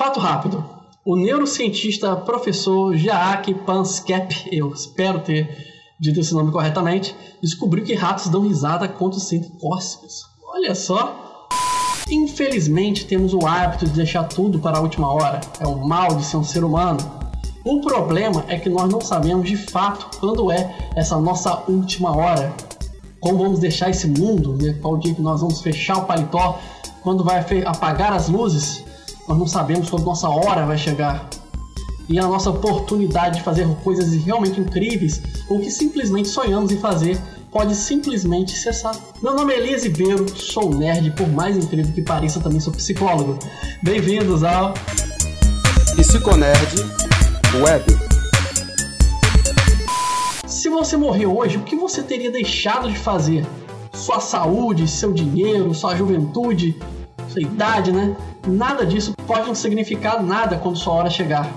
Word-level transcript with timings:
Fato 0.00 0.18
rápido. 0.18 0.64
O 1.04 1.14
neurocientista 1.14 2.16
professor 2.16 2.96
Jaak 2.96 3.52
Panskep, 3.52 4.48
eu 4.50 4.72
espero 4.72 5.20
ter 5.20 5.46
dito 6.00 6.18
esse 6.18 6.32
nome 6.32 6.50
corretamente, 6.50 7.14
descobriu 7.42 7.84
que 7.84 7.94
ratos 7.94 8.28
dão 8.28 8.40
risada 8.40 8.88
quando 8.88 9.20
se 9.20 9.26
sentem 9.26 9.50
cócegas. 9.60 10.22
Olha 10.54 10.74
só. 10.74 11.46
Infelizmente 12.08 13.04
temos 13.04 13.34
o 13.34 13.46
hábito 13.46 13.84
de 13.84 13.90
deixar 13.90 14.24
tudo 14.24 14.58
para 14.58 14.78
a 14.78 14.80
última 14.80 15.12
hora. 15.12 15.38
É 15.60 15.68
o 15.68 15.86
mal 15.86 16.14
de 16.14 16.24
ser 16.24 16.38
um 16.38 16.44
ser 16.44 16.64
humano. 16.64 16.98
O 17.62 17.82
problema 17.82 18.42
é 18.48 18.58
que 18.58 18.70
nós 18.70 18.90
não 18.90 19.02
sabemos 19.02 19.46
de 19.46 19.58
fato 19.58 20.18
quando 20.18 20.50
é 20.50 20.78
essa 20.96 21.20
nossa 21.20 21.62
última 21.68 22.16
hora. 22.16 22.54
Como 23.20 23.36
vamos 23.36 23.60
deixar 23.60 23.90
esse 23.90 24.06
mundo, 24.06 24.56
né? 24.56 24.78
qual 24.80 24.96
dia 24.96 25.14
que 25.14 25.20
nós 25.20 25.42
vamos 25.42 25.60
fechar 25.60 25.98
o 25.98 26.06
paletó, 26.06 26.58
quando 27.02 27.22
vai 27.22 27.44
apagar 27.66 28.14
as 28.14 28.30
luzes, 28.30 28.82
nós 29.28 29.38
não 29.38 29.46
sabemos 29.46 29.90
quando 29.90 30.04
nossa 30.04 30.28
hora 30.28 30.66
vai 30.66 30.78
chegar. 30.78 31.28
E 32.08 32.18
a 32.18 32.26
nossa 32.26 32.50
oportunidade 32.50 33.38
de 33.38 33.44
fazer 33.44 33.68
coisas 33.84 34.12
realmente 34.24 34.60
incríveis 34.60 35.22
ou 35.48 35.60
que 35.60 35.70
simplesmente 35.70 36.28
sonhamos 36.28 36.72
em 36.72 36.78
fazer 36.78 37.20
pode 37.52 37.74
simplesmente 37.74 38.52
cessar. 38.52 38.96
Meu 39.22 39.34
nome 39.34 39.52
é 39.52 39.58
Elias 39.58 39.84
Ribeiro, 39.84 40.28
sou 40.36 40.74
nerd, 40.74 41.10
por 41.12 41.28
mais 41.28 41.56
incrível 41.56 41.92
que 41.92 42.02
pareça, 42.02 42.40
também 42.40 42.60
sou 42.60 42.72
psicólogo. 42.72 43.38
Bem-vindos 43.82 44.42
ao 44.42 44.74
Psiconerd 45.96 46.74
Web. 47.62 47.84
Se 50.46 50.68
você 50.68 50.96
morrer 50.96 51.26
hoje, 51.26 51.56
o 51.56 51.62
que 51.62 51.76
você 51.76 52.02
teria 52.02 52.30
deixado 52.30 52.90
de 52.90 52.98
fazer? 52.98 53.46
Sua 53.92 54.20
saúde, 54.20 54.88
seu 54.88 55.12
dinheiro, 55.12 55.74
sua 55.74 55.94
juventude, 55.94 56.76
sua 57.30 57.42
idade, 57.42 57.92
né? 57.92 58.16
Nada 58.46 58.84
disso 58.84 59.14
pode 59.26 59.46
não 59.46 59.54
significar 59.54 60.22
nada 60.22 60.56
quando 60.56 60.76
sua 60.76 60.94
hora 60.94 61.10
chegar. 61.10 61.48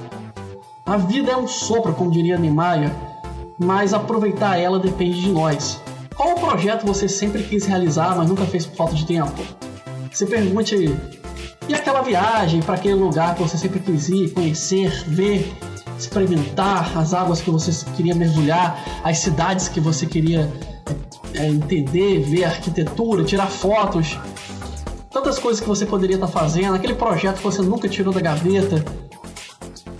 A 0.86 0.98
vida 0.98 1.32
é 1.32 1.38
um 1.38 1.48
sopro, 1.48 1.94
como 1.94 2.12
diria 2.12 2.38
Niemeyer, 2.38 2.92
mas 3.58 3.94
aproveitar 3.94 4.58
ela 4.58 4.80
depende 4.80 5.22
de 5.22 5.30
nós. 5.30 5.82
Qual 6.16 6.36
projeto 6.36 6.86
você 6.86 7.08
sempre 7.08 7.44
quis 7.44 7.66
realizar, 7.66 8.16
mas 8.16 8.30
nunca 8.30 8.46
fez 8.46 8.66
por 8.66 8.76
falta 8.76 8.96
de 8.96 9.06
tempo? 9.06 9.42
Você 10.12 10.26
pergunte 10.26 10.76
e 11.68 11.74
aquela 11.74 12.02
viagem 12.02 12.62
para 12.62 12.76
aquele 12.76 12.96
lugar 12.96 13.36
que 13.36 13.42
você 13.42 13.58
sempre 13.58 13.80
quis 13.80 14.10
ir, 14.10 14.32
conhecer, 14.32 14.92
ver, 15.08 15.56
experimentar 15.98 16.98
as 16.98 17.14
águas 17.14 17.42
que 17.42 17.50
você 17.50 17.72
queria 17.96 18.14
mergulhar, 18.14 19.02
as 19.04 19.20
cidades 19.20 19.70
que 19.70 19.80
você 19.80 20.06
queria 20.06 20.52
é, 21.34 21.48
entender, 21.48 22.20
ver 22.20 22.44
a 22.44 22.50
arquitetura, 22.50 23.24
tirar 23.24 23.48
fotos, 23.48 24.20
tantas 25.14 25.38
coisas 25.38 25.62
que 25.62 25.68
você 25.68 25.86
poderia 25.86 26.16
estar 26.16 26.28
fazendo, 26.28 26.74
aquele 26.74 26.96
projeto 26.96 27.38
que 27.38 27.44
você 27.44 27.62
nunca 27.62 27.88
tirou 27.88 28.12
da 28.12 28.20
gaveta. 28.20 28.84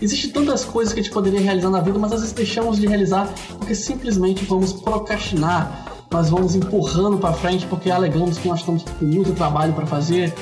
Existem 0.02 0.32
tantas 0.32 0.66
coisas 0.66 0.92
que 0.92 1.00
a 1.00 1.04
gente 1.04 1.14
poderia 1.14 1.40
realizar 1.40 1.70
na 1.70 1.80
vida, 1.80 1.98
mas 2.00 2.12
às 2.12 2.22
vezes 2.22 2.34
deixamos 2.34 2.78
de 2.78 2.88
realizar 2.88 3.30
porque 3.58 3.76
simplesmente 3.76 4.44
vamos 4.44 4.74
procrastinar, 4.74 5.86
nós 6.12 6.30
vamos 6.30 6.56
empurrando 6.56 7.18
para 7.20 7.32
frente 7.32 7.66
porque 7.68 7.92
alegamos 7.92 8.40
que 8.40 8.48
nós 8.48 8.60
estamos 8.60 8.84
com 8.84 9.06
muito 9.06 9.32
trabalho 9.34 9.72
para 9.74 9.86
fazer, 9.86 10.34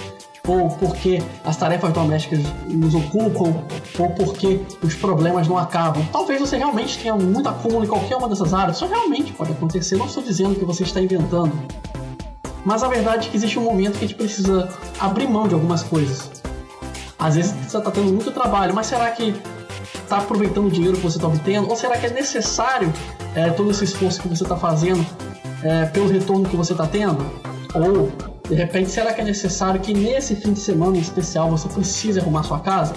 ou 0.48 0.70
porque 0.70 1.22
as 1.44 1.58
tarefas 1.58 1.94
domésticas 1.94 2.40
nos 2.68 2.96
ocupam, 2.96 3.54
ou 4.00 4.10
porque 4.12 4.62
os 4.82 4.96
problemas 4.96 5.48
não 5.48 5.58
acabam. 5.58 6.04
Talvez 6.12 6.40
você 6.40 6.58
realmente 6.58 6.98
tenha 6.98 7.14
muito 7.16 7.48
acúmulo 7.48 7.84
em 7.84 7.88
qualquer 7.88 8.16
uma 8.16 8.30
dessas 8.30 8.54
áreas, 8.54 8.78
isso 8.78 8.88
realmente 8.88 9.34
pode 9.34 9.52
acontecer, 9.52 9.98
não 9.98 10.08
estou 10.08 10.24
dizendo 10.24 10.56
que 10.56 10.66
você 10.66 10.84
está 10.84 11.02
inventando. 11.02 11.52
Mas 12.66 12.84
a 12.84 12.88
verdade 12.88 13.28
é 13.28 13.32
que 13.32 13.38
existe 13.38 13.58
um 13.58 13.64
momento 13.64 13.98
que 13.98 14.06
a 14.06 14.08
gente 14.08 14.18
precisa 14.18 14.70
abrir 15.00 15.28
mão 15.28 15.48
de 15.48 15.54
algumas 15.54 15.84
coisas. 15.84 16.30
Às 17.18 17.36
vezes 17.36 17.52
você 17.52 17.78
está 17.78 17.92
tendo 17.92 18.12
muito 18.12 18.32
trabalho, 18.32 18.74
mas 18.74 18.88
será 18.88 19.10
que 19.12 19.36
está 19.94 20.18
aproveitando 20.18 20.68
o 20.68 20.72
dinheiro 20.72 20.98
que 20.98 21.04
você 21.04 21.18
está 21.18 21.28
obtendo? 21.28 21.70
Ou 21.70 21.76
será 21.76 21.98
que 21.98 22.06
é 22.06 22.10
necessário 22.10 22.92
é, 23.36 23.50
todo 23.50 23.72
esse 23.72 23.84
esforço 23.84 24.22
que 24.22 24.28
você 24.28 24.44
está 24.44 24.58
fazendo 24.58 25.06
é, 25.64 25.86
pelo 25.86 26.08
retorno 26.08 26.48
que 26.48 26.56
você 26.56 26.74
está 26.74 26.86
tendo? 26.86 27.26
Ou, 27.74 28.12
de 28.48 28.56
repente, 28.56 28.90
será 28.90 29.14
que 29.14 29.22
é 29.22 29.24
necessário 29.24 29.80
que 29.80 29.94
nesse 29.94 30.36
fim 30.36 30.54
de 30.54 30.60
semana 30.60 30.98
em 30.98 31.00
especial 31.00 31.50
você 31.50 31.68
precise 31.70 32.20
arrumar 32.20 32.44
sua 32.44 32.60
casa? 32.60 32.94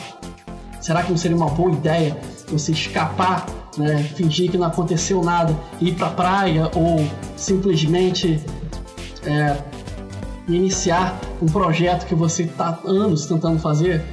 Será 0.81 1.03
que 1.03 1.11
não 1.11 1.17
seria 1.17 1.37
uma 1.37 1.49
boa 1.49 1.71
ideia 1.71 2.17
você 2.49 2.73
escapar, 2.73 3.47
né, 3.77 4.03
fingir 4.15 4.51
que 4.51 4.59
não 4.59 4.67
aconteceu 4.67 5.23
nada, 5.23 5.57
ir 5.81 5.95
para 5.95 6.09
a 6.09 6.11
praia 6.11 6.71
ou 6.75 7.07
simplesmente 7.37 8.45
é, 9.27 9.57
iniciar 10.49 11.19
um 11.41 11.47
projeto 11.47 12.07
que 12.07 12.15
você 12.15 12.45
está 12.45 12.79
anos 12.85 13.27
tentando 13.27 13.59
fazer, 13.59 14.05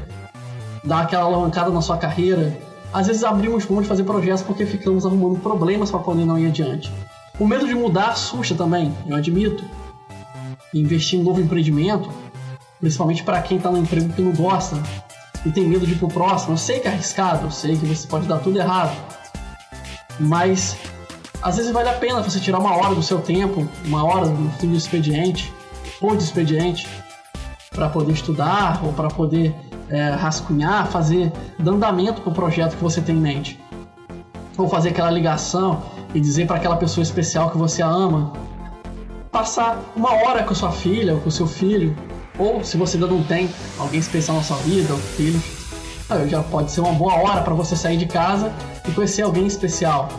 dar 0.84 1.02
aquela 1.02 1.24
alavancada 1.24 1.70
na 1.70 1.82
sua 1.82 1.98
carreira. 1.98 2.58
Às 2.94 3.08
vezes 3.08 3.24
abrimos 3.24 3.66
mão 3.68 3.82
de 3.82 3.88
fazer 3.88 4.04
projetos 4.04 4.42
porque 4.42 4.66
ficamos 4.66 5.06
arrumando 5.06 5.40
problemas 5.40 5.92
para 5.92 6.00
poder 6.00 6.26
não 6.26 6.38
ir 6.38 6.48
adiante. 6.48 6.92
O 7.40 7.48
medo 7.48 7.68
de 7.68 7.74
mudar 7.74 8.10
assusta 8.10 8.54
também, 8.56 8.96
eu 9.08 9.16
admito. 9.16 9.64
Investir 10.74 11.20
em 11.20 11.24
novo 11.24 11.42
empreendimento, 11.42 12.10
principalmente 12.80 13.24
para 13.24 13.42
quem 13.42 13.58
está 13.58 13.72
no 13.72 13.78
emprego 13.78 14.14
que 14.14 14.22
não 14.22 14.32
gosta 14.32 14.82
e 15.46 15.52
tem 15.52 15.68
medo 15.68 15.86
de 15.86 15.94
ir 15.94 15.98
pro 15.98 16.08
próximo. 16.08 16.54
Eu 16.54 16.58
sei 16.58 16.80
que 16.80 16.88
é 16.88 16.92
arriscado, 16.92 17.48
eu 17.48 17.52
sei 17.52 17.76
que 17.78 17.86
você 17.86 18.08
pode 18.08 18.28
dar 18.28 18.40
tudo 18.40 18.60
errado, 18.60 18.96
mas 20.20 20.78
às 21.41 21.57
vezes 21.57 21.72
vale 21.72 21.90
a 21.90 21.94
pena 21.94 22.22
você 22.22 22.40
tirar 22.40 22.59
uma 22.59 22.75
hora 22.75 22.94
do 22.94 23.02
seu 23.02 23.19
tempo, 23.19 23.68
uma 23.85 24.03
hora 24.03 24.28
do 24.28 24.50
fim 24.59 24.69
do 24.69 24.78
expediente, 24.78 25.52
ou 26.00 26.16
de 26.16 26.24
expediente, 26.24 26.88
para 27.72 27.90
poder 27.90 28.13
estudar 28.13 28.81
ou 28.84 28.94
para 28.94 29.07
poder 29.07 29.56
é, 29.90 30.09
rascunhar, 30.12 30.88
fazer 30.88 31.31
andamento 31.59 32.22
para 32.22 32.31
o 32.31 32.34
projeto 32.34 32.75
que 32.75 32.84
você 32.84 33.01
tem 33.01 33.16
em 33.16 33.19
mente. 33.19 33.59
Ou 34.57 34.68
fazer 34.68 34.90
aquela 34.90 35.09
ligação 35.09 35.81
e 36.13 36.19
dizer 36.19 36.46
para 36.46 36.57
aquela 36.57 36.75
pessoa 36.75 37.01
especial 37.01 37.50
que 37.50 37.57
você 37.57 37.81
a 37.81 37.88
ama. 37.88 38.34
Passar 39.31 39.80
uma 39.96 40.13
hora 40.13 40.44
com 40.44 40.53
sua 40.53 40.72
filha 40.72 41.13
ou 41.16 41.22
com 41.22 41.31
seu 41.31 41.47
filho, 41.47 41.96
ou 42.38 42.63
se 42.63 42.78
você 42.78 42.97
ainda 42.97 43.07
não 43.07 43.24
tem 43.24 43.50
alguém 43.80 44.00
especial 44.00 44.38
na 44.38 44.44
sua 44.44 44.57
vida, 44.57 44.94
ou 44.94 45.00
filho, 45.00 45.41
já 46.28 46.44
pode 46.44 46.72
ser 46.72 46.81
uma 46.81 46.91
boa 46.91 47.16
hora 47.16 47.41
para 47.41 47.53
você 47.53 47.75
sair 47.75 47.97
de 47.97 48.06
casa 48.06 48.51
e 48.88 48.91
conhecer 48.91 49.22
alguém 49.22 49.47
especial. 49.47 50.09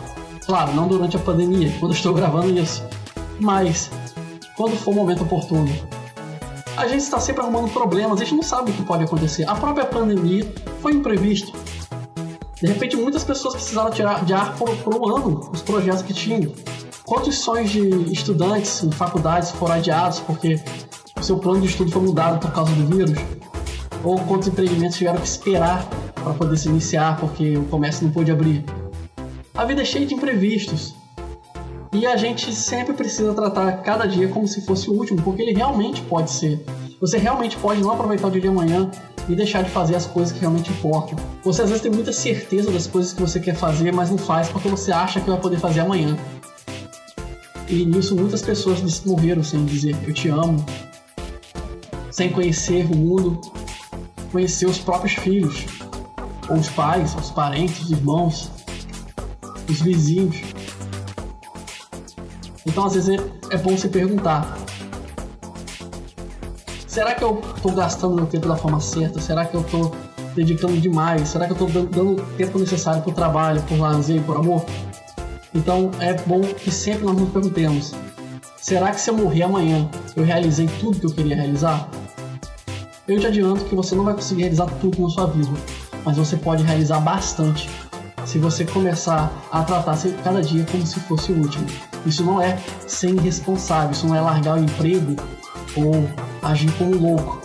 Claro, 0.45 0.73
não 0.73 0.87
durante 0.87 1.15
a 1.15 1.19
pandemia, 1.19 1.73
quando 1.79 1.93
estou 1.93 2.13
gravando 2.13 2.49
isso, 2.59 2.83
mas 3.39 3.89
quando 4.55 4.75
for 4.75 4.91
o 4.91 4.95
momento 4.95 5.23
oportuno. 5.23 5.69
A 6.75 6.87
gente 6.87 7.01
está 7.01 7.19
sempre 7.19 7.41
arrumando 7.41 7.71
problemas, 7.71 8.19
a 8.19 8.23
gente 8.23 8.35
não 8.35 8.43
sabe 8.43 8.71
o 8.71 8.73
que 8.73 8.83
pode 8.83 9.03
acontecer. 9.03 9.47
A 9.47 9.55
própria 9.55 9.85
pandemia 9.85 10.51
foi 10.81 10.93
imprevisto. 10.93 11.53
De 12.59 12.67
repente, 12.67 12.95
muitas 12.95 13.23
pessoas 13.23 13.55
precisaram 13.55 13.91
tirar 13.91 14.25
de 14.25 14.33
ar 14.33 14.55
por, 14.55 14.75
por 14.77 14.95
um 14.95 15.15
ano 15.15 15.49
os 15.53 15.61
projetos 15.61 16.01
que 16.01 16.13
tinham. 16.13 16.51
Quantos 17.05 17.39
sonhos 17.39 17.69
de 17.69 18.11
estudantes 18.11 18.83
em 18.83 18.91
faculdades 18.91 19.51
foram 19.51 19.75
adiados 19.75 20.19
porque 20.19 20.59
o 21.19 21.23
seu 21.23 21.37
plano 21.37 21.61
de 21.61 21.67
estudo 21.67 21.91
foi 21.91 22.01
mudado 22.01 22.39
por 22.39 22.51
causa 22.51 22.71
do 22.73 22.87
vírus? 22.87 23.17
Ou 24.03 24.17
quantos 24.19 24.47
empreendimentos 24.47 24.97
tiveram 24.97 25.19
que 25.19 25.27
esperar 25.27 25.85
para 26.15 26.33
poder 26.33 26.57
se 26.57 26.69
iniciar 26.69 27.17
porque 27.17 27.57
o 27.57 27.65
comércio 27.65 28.05
não 28.05 28.11
pôde 28.11 28.31
abrir? 28.31 28.65
A 29.55 29.65
vida 29.65 29.83
é 29.83 29.85
cheia 29.85 30.03
de 30.03 30.15
imprevistos. 30.15 30.95
E 31.91 32.07
a 32.07 32.17
gente 32.17 32.51
sempre 32.51 32.91
precisa 32.91 33.35
tratar 33.35 33.71
cada 33.83 34.07
dia 34.07 34.27
como 34.27 34.47
se 34.47 34.65
fosse 34.65 34.89
o 34.89 34.93
último, 34.93 35.21
porque 35.21 35.43
ele 35.43 35.53
realmente 35.53 36.01
pode 36.01 36.31
ser. 36.31 36.65
Você 36.99 37.19
realmente 37.19 37.55
pode 37.57 37.79
não 37.79 37.91
aproveitar 37.91 38.29
o 38.29 38.31
dia 38.31 38.41
de 38.41 38.47
amanhã 38.47 38.89
e 39.29 39.35
deixar 39.35 39.63
de 39.63 39.69
fazer 39.69 39.95
as 39.95 40.07
coisas 40.07 40.33
que 40.33 40.39
realmente 40.39 40.71
importam. 40.71 41.15
Você 41.43 41.61
às 41.61 41.69
vezes 41.69 41.83
tem 41.83 41.91
muita 41.91 42.11
certeza 42.11 42.71
das 42.71 42.87
coisas 42.87 43.13
que 43.13 43.21
você 43.21 43.39
quer 43.39 43.53
fazer, 43.53 43.93
mas 43.93 44.09
não 44.09 44.17
faz 44.17 44.49
porque 44.49 44.67
você 44.67 44.91
acha 44.91 45.21
que 45.21 45.29
vai 45.29 45.39
poder 45.39 45.59
fazer 45.59 45.81
amanhã. 45.81 46.17
E 47.69 47.85
nisso 47.85 48.15
muitas 48.15 48.41
pessoas 48.41 49.05
morreram 49.05 49.43
sem 49.43 49.63
dizer 49.65 49.95
eu 50.07 50.13
te 50.15 50.29
amo, 50.29 50.65
sem 52.09 52.31
conhecer 52.31 52.87
o 52.87 52.97
mundo, 52.97 53.39
conhecer 54.31 54.65
os 54.65 54.79
próprios 54.79 55.13
filhos, 55.13 55.67
ou 56.49 56.57
os 56.57 56.69
pais, 56.69 57.13
os 57.15 57.29
parentes, 57.29 57.81
os 57.81 57.91
irmãos 57.91 58.52
os 59.69 59.81
vizinhos. 59.81 60.37
Então 62.65 62.85
às 62.85 62.93
vezes 62.93 63.09
é, 63.09 63.55
é 63.55 63.57
bom 63.57 63.77
se 63.77 63.89
perguntar: 63.89 64.57
será 66.87 67.13
que 67.13 67.23
eu 67.23 67.41
estou 67.55 67.71
gastando 67.71 68.15
meu 68.15 68.25
tempo 68.25 68.47
da 68.47 68.55
forma 68.55 68.79
certa? 68.79 69.19
Será 69.19 69.45
que 69.45 69.55
eu 69.55 69.61
estou 69.61 69.95
dedicando 70.35 70.79
demais? 70.79 71.29
Será 71.29 71.45
que 71.45 71.51
eu 71.51 71.67
estou 71.67 71.83
dando 71.83 72.21
o 72.21 72.25
tempo 72.37 72.57
necessário 72.59 73.01
para 73.01 73.11
o 73.11 73.13
trabalho, 73.13 73.61
por 73.63 73.77
lazer, 73.77 74.21
por 74.23 74.37
amor? 74.37 74.65
Então 75.53 75.91
é 75.99 76.13
bom 76.13 76.41
que 76.41 76.71
sempre 76.71 77.05
nós 77.05 77.15
nos 77.15 77.29
perguntemos: 77.29 77.93
será 78.57 78.91
que 78.91 78.99
se 78.99 79.09
eu 79.09 79.17
morrer 79.17 79.43
amanhã 79.43 79.89
eu 80.15 80.23
realizei 80.23 80.67
tudo 80.79 80.99
que 80.99 81.05
eu 81.05 81.11
queria 81.11 81.35
realizar? 81.35 81.89
Eu 83.05 83.19
te 83.19 83.27
adianto 83.27 83.65
que 83.65 83.75
você 83.75 83.93
não 83.95 84.05
vai 84.05 84.13
conseguir 84.13 84.43
realizar 84.43 84.67
tudo 84.79 85.01
na 85.01 85.09
sua 85.09 85.27
vida, 85.27 85.51
mas 86.05 86.15
você 86.15 86.37
pode 86.37 86.63
realizar 86.63 87.01
bastante 87.01 87.69
se 88.25 88.39
você 88.39 88.65
começar 88.65 89.31
a 89.51 89.63
tratar 89.63 89.97
cada 90.23 90.41
dia 90.41 90.65
como 90.71 90.85
se 90.85 90.99
fosse 91.01 91.31
o 91.31 91.39
último. 91.39 91.65
Isso 92.05 92.23
não 92.23 92.41
é 92.41 92.57
ser 92.87 93.09
irresponsável, 93.09 93.91
isso 93.91 94.07
não 94.07 94.15
é 94.15 94.21
largar 94.21 94.57
o 94.57 94.63
emprego 94.63 95.15
ou 95.75 96.09
agir 96.41 96.71
como 96.73 96.95
louco, 96.95 97.41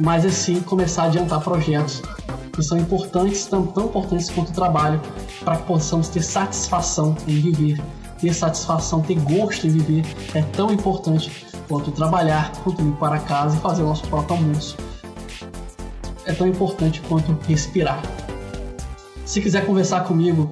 mas 0.00 0.24
é 0.24 0.30
sim 0.30 0.60
começar 0.60 1.04
a 1.04 1.06
adiantar 1.06 1.40
projetos 1.40 2.02
que 2.52 2.62
são 2.62 2.78
importantes, 2.78 3.46
tão, 3.46 3.66
tão 3.66 3.86
importantes 3.86 4.30
quanto 4.30 4.50
o 4.50 4.52
trabalho, 4.52 5.00
para 5.44 5.56
que 5.56 5.64
possamos 5.64 6.08
ter 6.08 6.22
satisfação 6.22 7.16
em 7.26 7.40
viver. 7.40 7.80
Ter 8.20 8.32
satisfação, 8.32 9.02
ter 9.02 9.18
gosto 9.20 9.66
em 9.66 9.70
viver 9.70 10.04
é 10.34 10.42
tão 10.42 10.70
importante 10.70 11.46
quanto 11.68 11.90
trabalhar, 11.90 12.52
quanto 12.62 12.80
ir 12.80 12.92
para 12.92 13.18
casa 13.18 13.56
e 13.56 13.60
fazer 13.60 13.82
o 13.82 13.86
nosso 13.86 14.06
próprio 14.06 14.36
almoço. 14.36 14.76
É 16.24 16.32
tão 16.32 16.46
importante 16.46 17.02
quanto 17.08 17.36
respirar. 17.46 18.00
Se 19.24 19.40
quiser 19.40 19.64
conversar 19.66 20.04
comigo, 20.04 20.50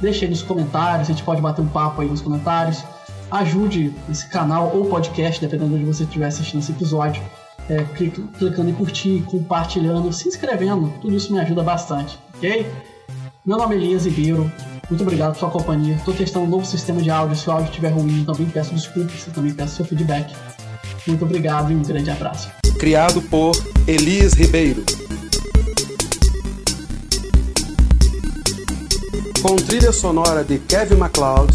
deixe 0.00 0.24
aí 0.24 0.30
nos 0.30 0.42
comentários, 0.42 1.08
a 1.08 1.12
gente 1.12 1.22
pode 1.22 1.40
bater 1.40 1.62
um 1.62 1.68
papo 1.68 2.02
aí 2.02 2.08
nos 2.08 2.20
comentários. 2.20 2.84
Ajude 3.30 3.94
esse 4.10 4.28
canal 4.28 4.70
ou 4.74 4.86
podcast, 4.86 5.40
dependendo 5.40 5.70
de 5.70 5.76
onde 5.76 5.84
você 5.84 6.04
estiver 6.04 6.26
assistindo 6.26 6.60
esse 6.60 6.72
episódio 6.72 7.22
é, 7.68 7.84
clicando 8.38 8.70
em 8.70 8.74
curtir, 8.74 9.22
compartilhando, 9.26 10.12
se 10.12 10.28
inscrevendo, 10.28 10.92
tudo 11.00 11.16
isso 11.16 11.32
me 11.32 11.40
ajuda 11.40 11.62
bastante, 11.62 12.18
ok? 12.36 12.66
Meu 13.44 13.58
nome 13.58 13.74
é 13.74 13.78
Elias 13.78 14.06
Ribeiro, 14.06 14.50
muito 14.88 15.02
obrigado 15.02 15.34
pela 15.34 15.40
sua 15.40 15.50
companhia. 15.50 15.94
Estou 15.94 16.14
testando 16.14 16.46
um 16.46 16.48
novo 16.48 16.64
sistema 16.64 17.00
de 17.00 17.10
áudio, 17.10 17.36
se 17.36 17.48
o 17.48 17.52
áudio 17.52 17.68
estiver 17.68 17.90
ruim, 17.90 18.24
também 18.24 18.46
peço 18.46 18.74
desculpas, 18.74 19.24
também 19.34 19.52
peço 19.52 19.76
seu 19.76 19.84
feedback. 19.84 20.34
Muito 21.06 21.24
obrigado 21.24 21.70
e 21.70 21.74
um 21.74 21.82
grande 21.82 22.10
abraço. 22.10 22.50
Criado 22.78 23.20
por 23.22 23.52
Elias 23.86 24.32
Ribeiro. 24.32 24.84
Com 29.44 29.56
trilha 29.56 29.92
sonora 29.92 30.42
de 30.42 30.58
Kevin 30.58 30.96
MacLeod. 30.96 31.54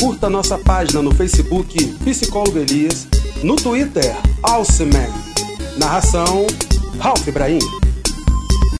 Curta 0.00 0.30
nossa 0.30 0.56
página 0.56 1.02
no 1.02 1.14
Facebook 1.14 1.86
Psicólogo 2.02 2.58
Elias 2.58 3.06
no 3.42 3.56
Twitter, 3.56 4.16
Alceman. 4.42 5.12
Narração, 5.76 6.46
Ralph 6.98 7.28
Ibrahim. 7.28 7.89